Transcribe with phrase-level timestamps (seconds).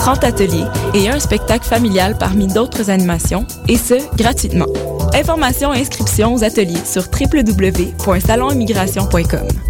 [0.00, 0.64] 30 ateliers
[0.94, 4.64] et un spectacle familial parmi d'autres animations, et ce, gratuitement.
[5.12, 9.69] Informations et inscriptions aux ateliers sur www.salonimmigration.com.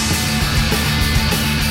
[0.09, 0.30] Bye.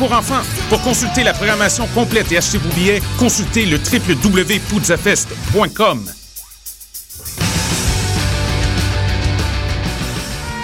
[0.00, 0.42] pour enfants.
[0.70, 6.10] Pour consulter la programmation complète et acheter vos billets, consultez le www.poudzafest.com.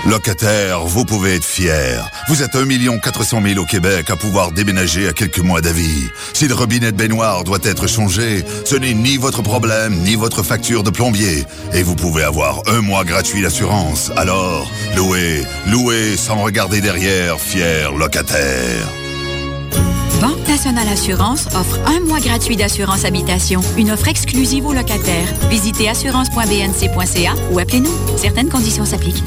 [0.09, 2.09] Locataire, vous pouvez être fier.
[2.29, 6.09] Vous êtes 1 400 000 au Québec à pouvoir déménager à quelques mois d'avis.
[6.33, 10.45] Si le robinet de baignoire doit être changé, ce n'est ni votre problème, ni votre
[10.45, 11.45] facture de plombier.
[11.75, 14.13] Et vous pouvez avoir un mois gratuit d'assurance.
[14.17, 18.87] Alors, louez, louez sans regarder derrière, fier locataire.
[20.21, 25.29] Banque Nationale Assurance offre un mois gratuit d'assurance habitation, une offre exclusive aux locataires.
[25.51, 27.93] Visitez assurance.bnc.ca ou appelez-nous.
[28.17, 29.23] Certaines conditions s'appliquent.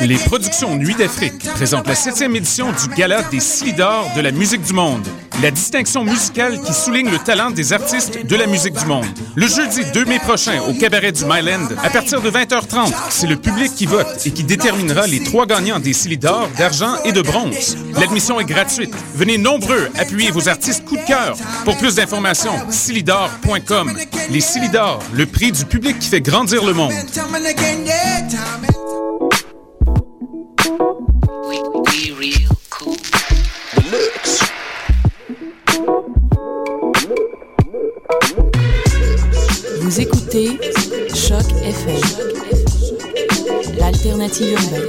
[0.00, 4.62] Les productions Nuit d'Afrique présentent la septième édition du Gala des Silidors de la musique
[4.62, 5.06] du monde.
[5.42, 9.06] La distinction musicale qui souligne le talent des artistes de la musique du monde.
[9.34, 13.36] Le jeudi 2 mai prochain au cabaret du Myland, à partir de 20h30, c'est le
[13.36, 17.76] public qui vote et qui déterminera les trois gagnants des Silidors d'argent et de bronze.
[17.98, 18.94] L'admission est gratuite.
[19.14, 19.61] Venez nombreux
[19.98, 21.36] appuyer vos artistes coup de cœur.
[21.64, 23.92] Pour plus d'informations, silidor.com.
[24.30, 26.92] Les Silidors, le prix du public qui fait grandir le monde.
[39.80, 40.58] Vous écoutez
[41.14, 42.00] Choc FM,
[43.78, 44.88] l'alternative urbaine.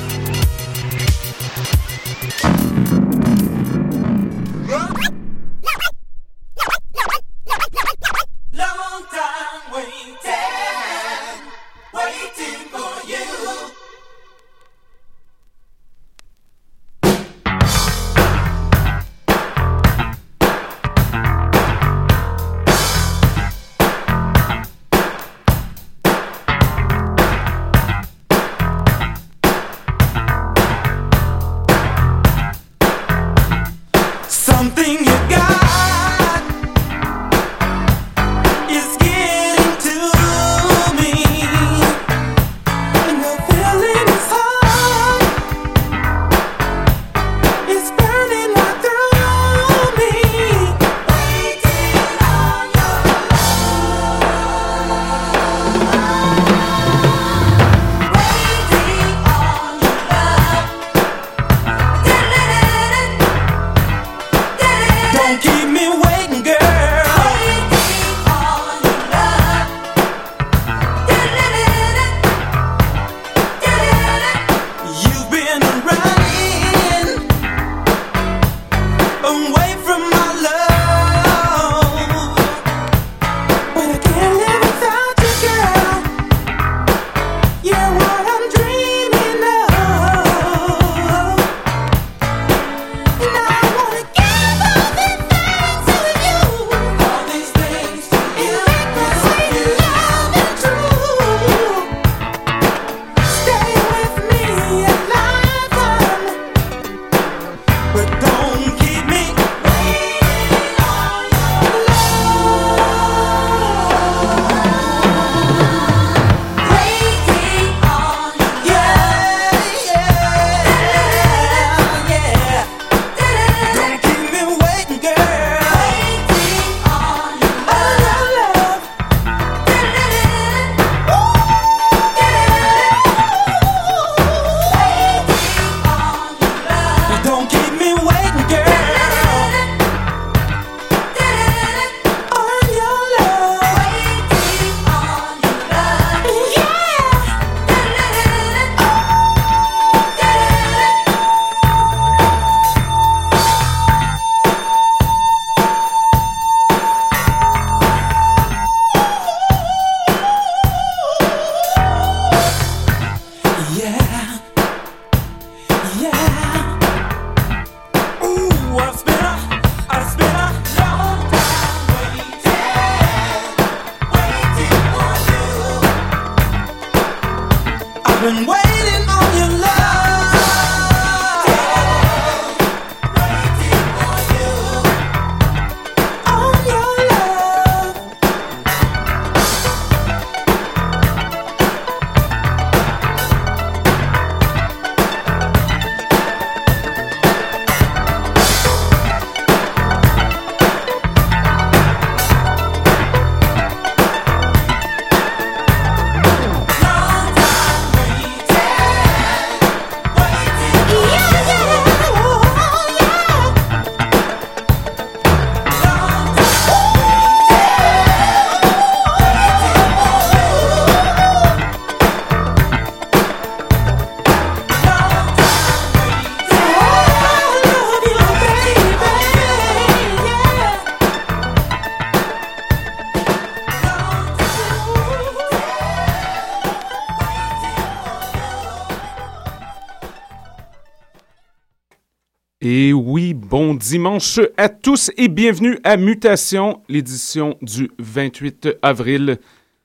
[243.51, 249.39] Dimanche à tous et bienvenue à Mutation, l'édition du 28 avril.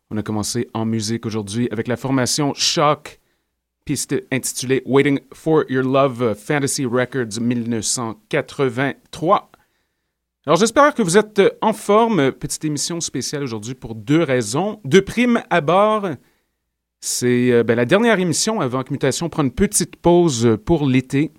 [0.09, 3.19] On a commencé en musique aujourd'hui avec la formation Shock,
[3.85, 9.51] piste intitulée Waiting for Your Love, Fantasy Records 1983.
[10.47, 12.31] Alors j'espère que vous êtes en forme.
[12.31, 14.79] Petite émission spéciale aujourd'hui pour deux raisons.
[14.85, 16.11] De prime à bord,
[17.01, 21.33] c'est euh, ben, la dernière émission avant que Mutation prenne une petite pause pour l'été.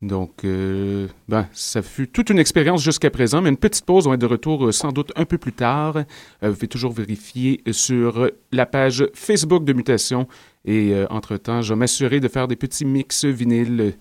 [0.00, 4.14] Donc, euh, ben, ça fut toute une expérience jusqu'à présent, mais une petite pause, on
[4.14, 5.96] est de retour euh, sans doute un peu plus tard.
[5.96, 10.28] Euh, vous pouvez toujours vérifier sur la page Facebook de Mutation.
[10.64, 13.94] Et entre-temps, je vais m'assurer de faire des petits mix vinyles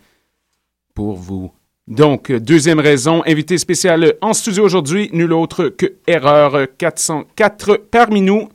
[0.94, 1.52] pour vous.
[1.88, 8.50] Donc, deuxième raison, invité spécial en studio aujourd'hui, nul autre que Erreur 404 parmi nous.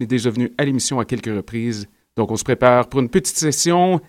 [0.00, 1.86] Il est déjà venu à l'émission à quelques reprises.
[2.16, 4.00] Donc, on se prépare pour une petite session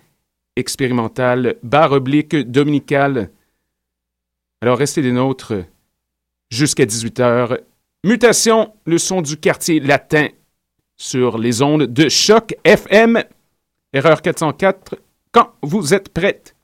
[0.56, 3.30] expérimentale, barre oblique dominicale.
[4.60, 5.54] Alors restez les nôtres
[6.50, 7.60] jusqu'à 18h.
[8.04, 10.28] Mutation, le son du quartier latin
[10.96, 13.22] sur les ondes de choc FM.
[13.92, 14.96] Erreur 404,
[15.32, 16.54] quand vous êtes prête.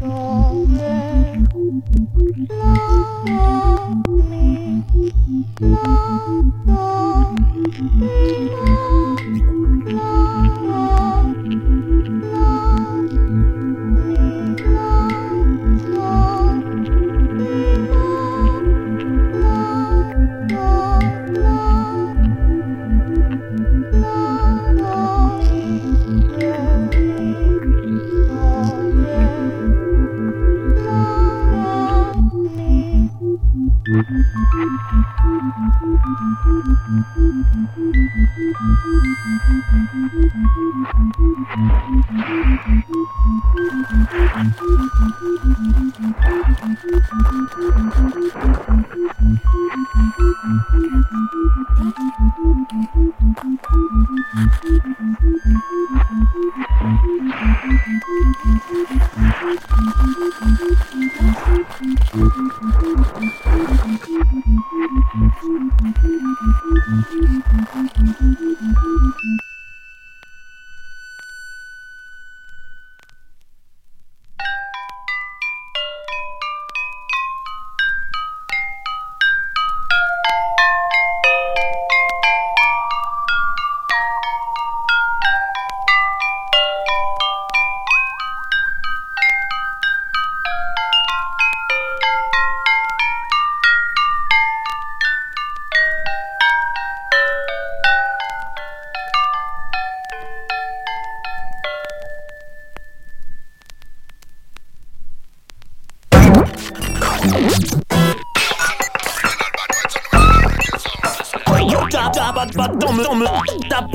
[0.00, 1.27] Oh,
[1.68, 1.84] Thank
[8.68, 8.87] you.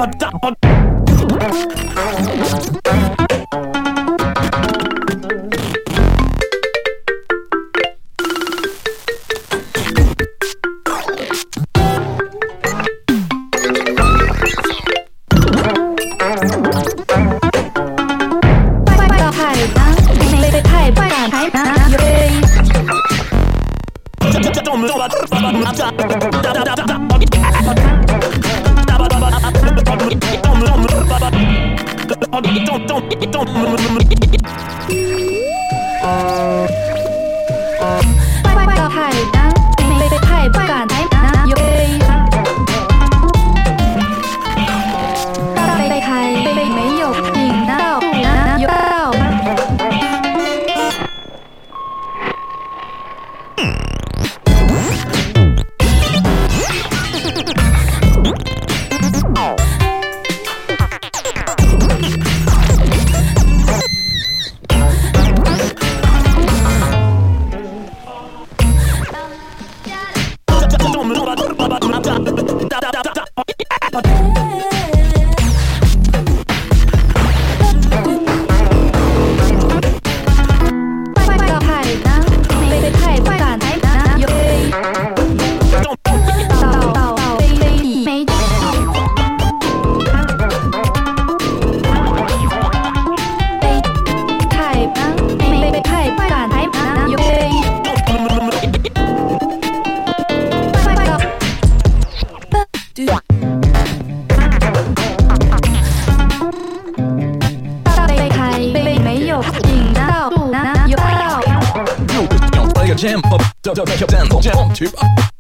[0.04, 0.53] Ba-da-ba-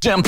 [0.03, 0.27] Jump.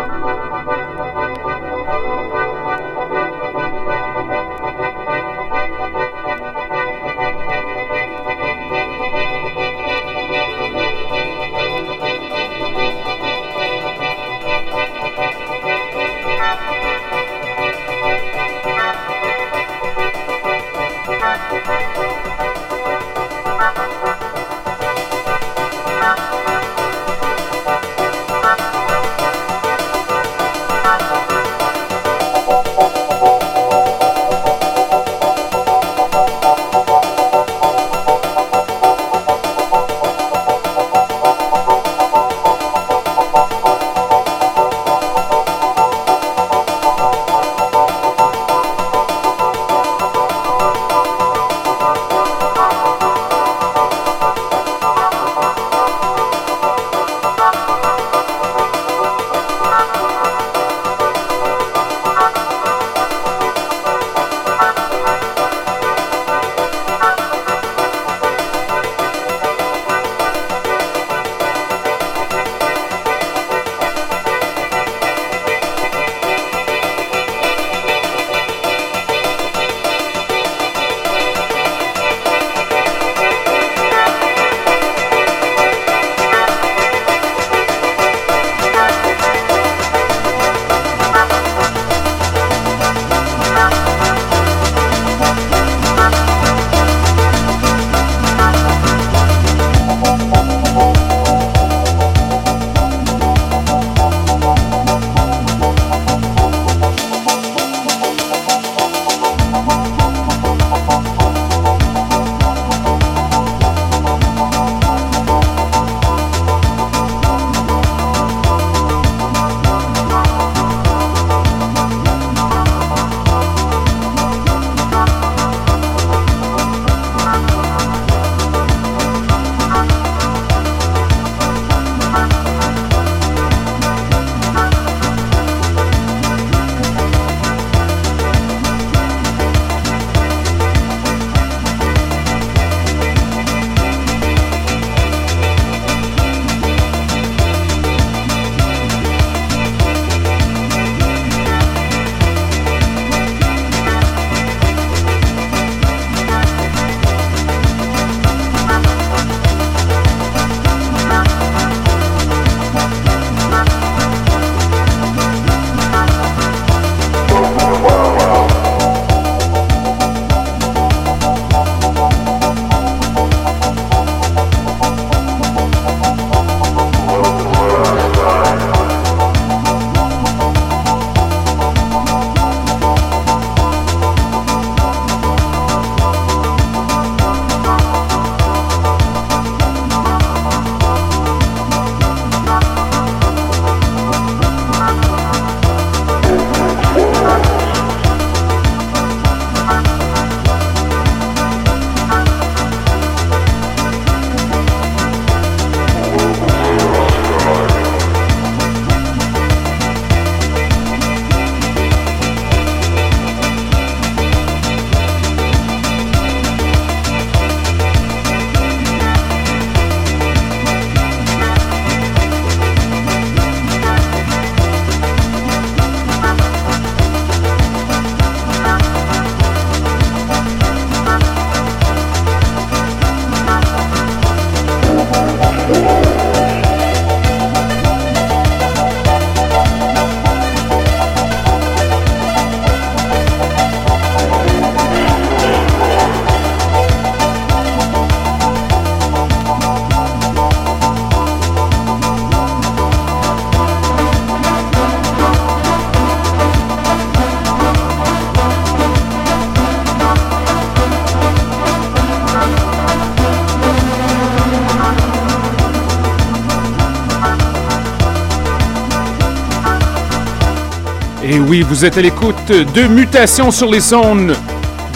[271.51, 274.33] oui, vous êtes à l'écoute de Mutations sur les zones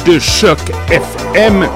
[0.05, 0.57] de Choc
[0.89, 1.67] FM.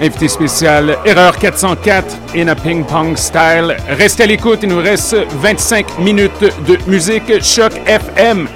[0.00, 3.76] Invité spécial, Erreur 404 in a ping pong style.
[3.88, 8.48] Restez à l'écoute, il nous reste 25 minutes de musique Choc FM.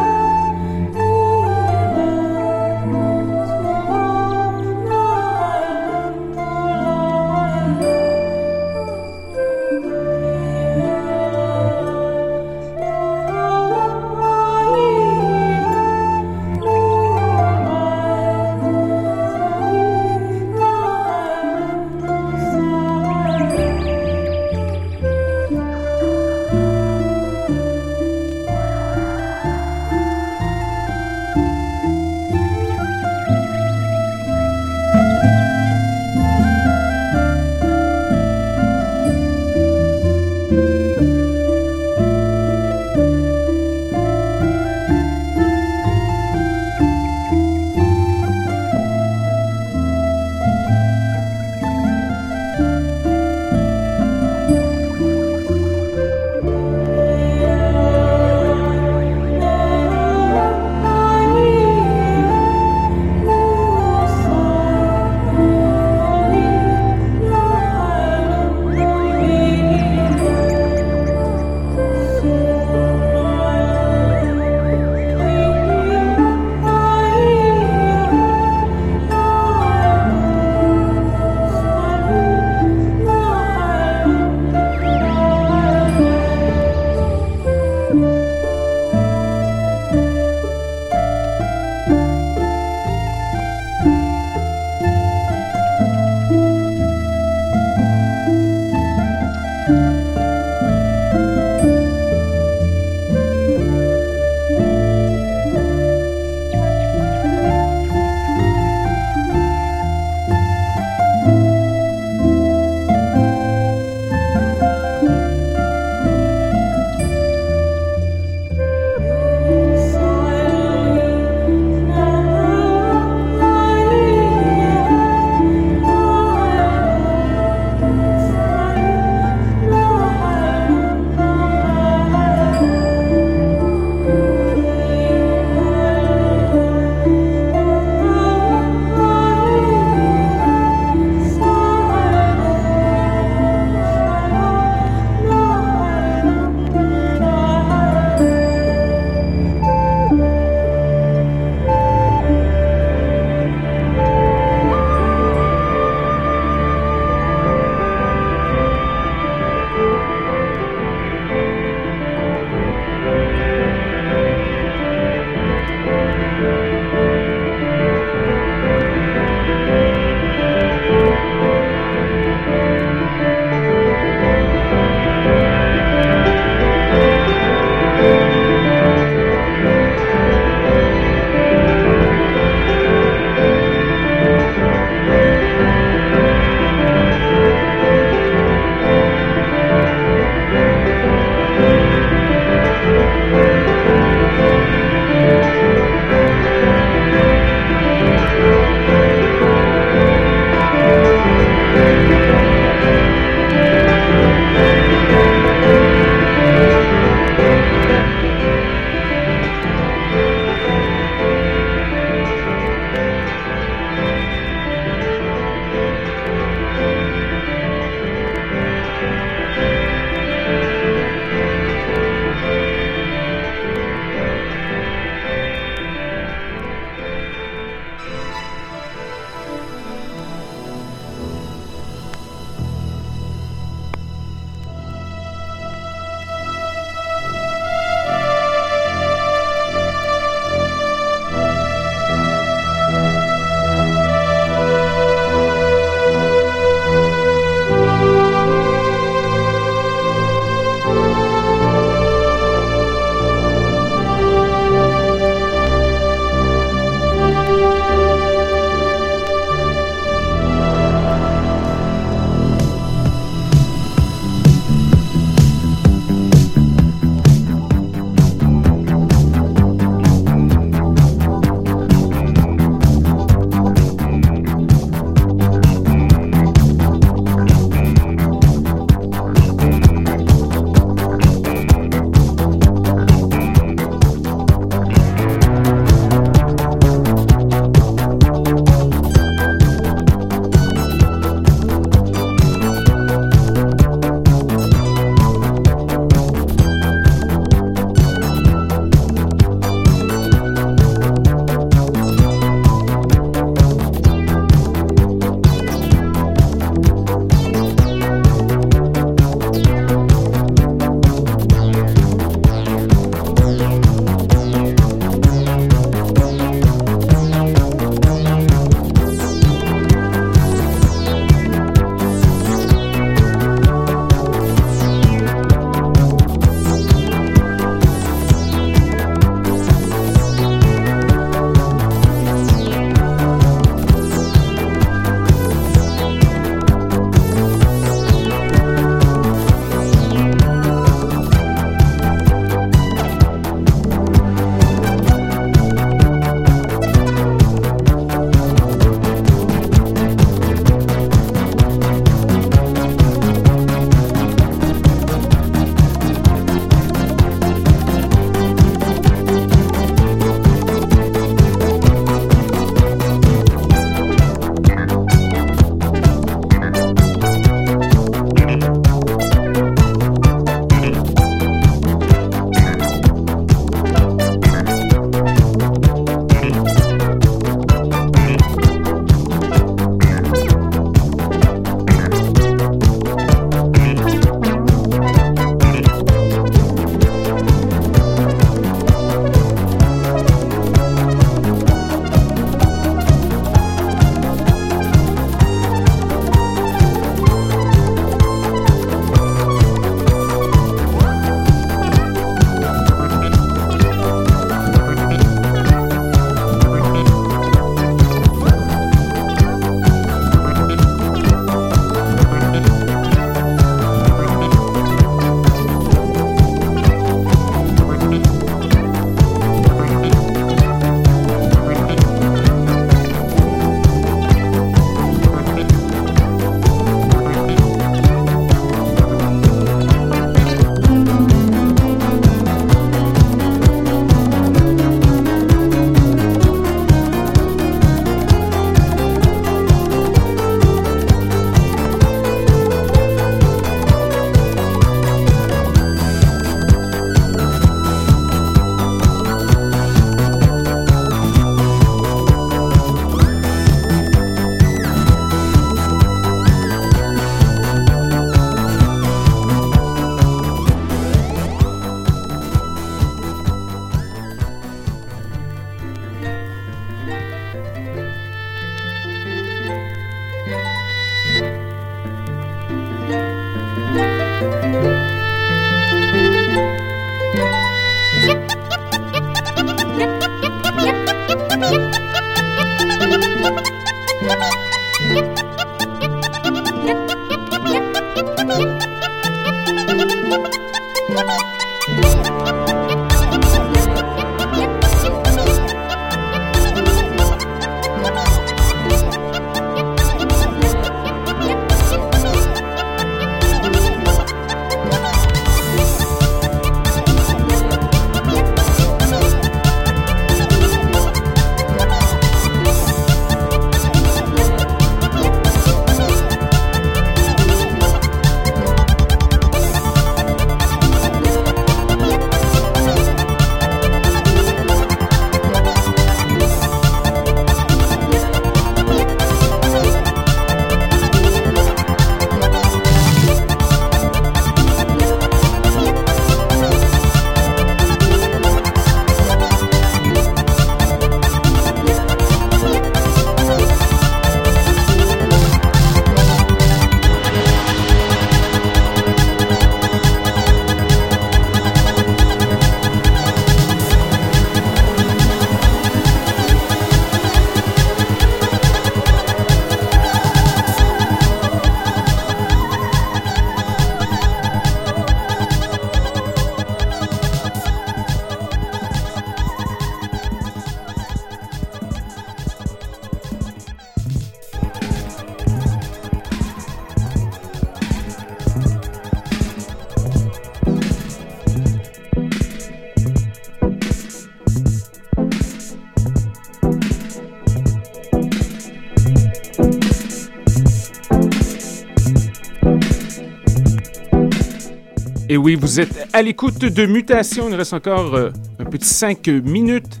[595.38, 597.48] Oui, vous êtes à l'écoute de Mutation.
[597.48, 600.00] Il reste encore euh, un petit 5 minutes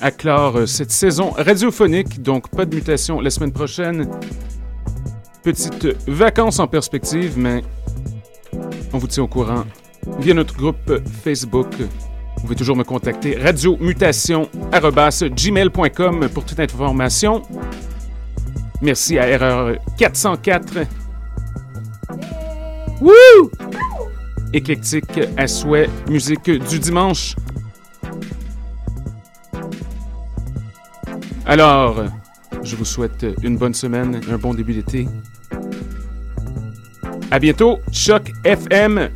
[0.00, 2.20] à clore euh, cette saison radiophonique.
[2.22, 4.08] Donc, pas de mutation la semaine prochaine.
[5.42, 7.62] Petites vacances en perspective, mais
[8.92, 9.64] on vous tient au courant
[10.18, 11.68] via notre groupe Facebook.
[11.78, 17.42] Vous pouvez toujours me contacter radiomutation.gmail.com pour toute information.
[18.80, 21.07] Merci à Erreur 404
[23.00, 23.50] Wouh!
[24.52, 27.36] Éclectique à souhait, musique du dimanche.
[31.46, 32.04] Alors,
[32.62, 35.06] je vous souhaite une bonne semaine, un bon début d'été.
[37.30, 39.10] À bientôt, Choc FM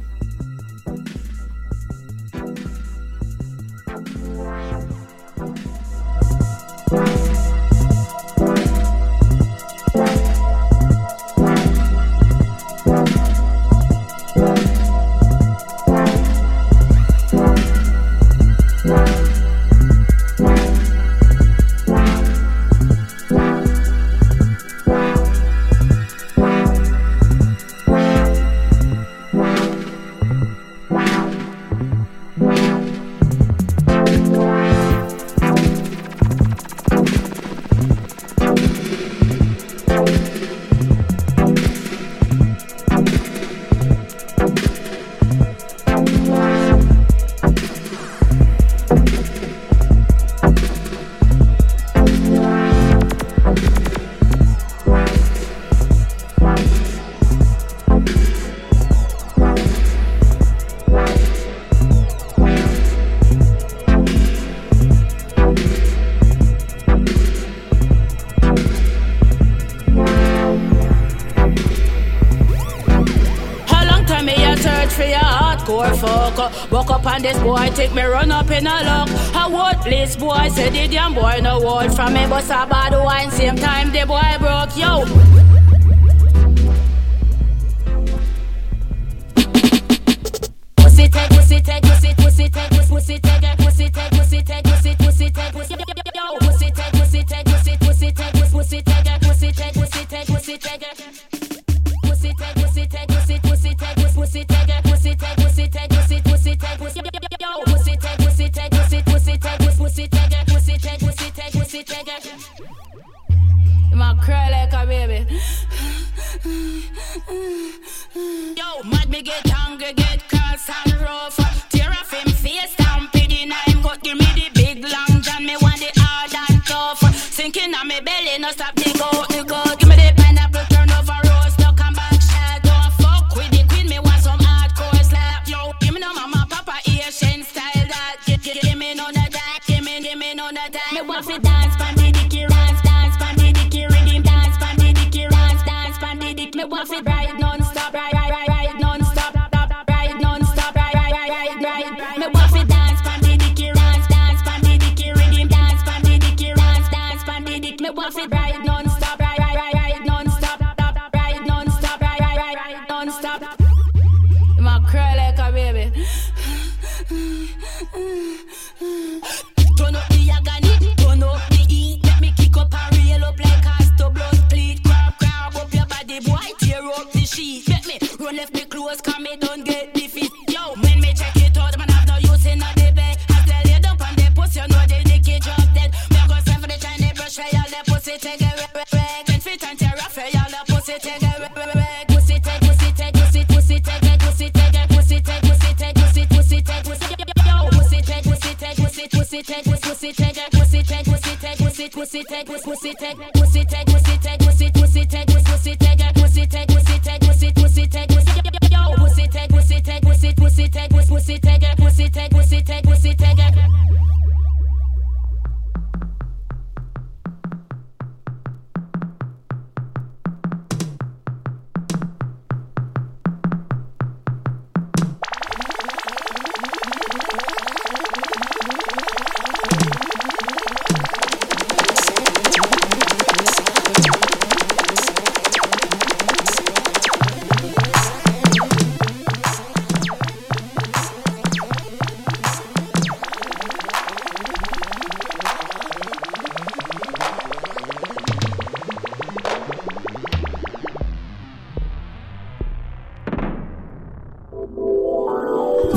[77.83, 79.09] take me run up in a lock.
[79.35, 83.31] A worthless boy said the damn boy no word from me, but a bad wine
[83.31, 85.32] same time the boy broke yo.